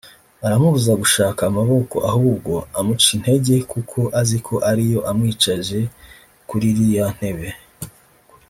[0.45, 5.79] Aramubuza gushaka amaboko ahubwo amucintege kuko aziko ariyo amwicaje
[6.47, 7.47] kuririya ntebe